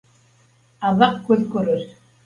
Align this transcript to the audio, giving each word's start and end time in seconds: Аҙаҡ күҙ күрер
Аҙаҡ 0.91 1.23
күҙ 1.31 1.47
күрер 1.57 1.89